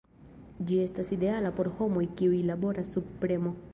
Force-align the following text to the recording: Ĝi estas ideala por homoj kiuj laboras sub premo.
Ĝi 0.69 0.77
estas 0.85 1.11
ideala 1.17 1.51
por 1.59 1.71
homoj 1.81 2.05
kiuj 2.23 2.43
laboras 2.53 2.91
sub 2.97 3.13
premo. 3.25 3.59